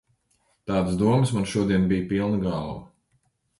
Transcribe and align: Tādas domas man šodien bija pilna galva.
Tādas 0.71 0.97
domas 1.01 1.35
man 1.37 1.45
šodien 1.53 1.87
bija 1.93 2.09
pilna 2.15 2.43
galva. 2.49 2.75